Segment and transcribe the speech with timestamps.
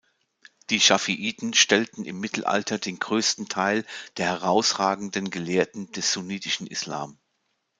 [0.71, 3.85] Die Schāfiʿiten stellten im Mittelalter den größten Teil
[4.17, 7.19] der herausragenden Gelehrten des sunnitischen Islam.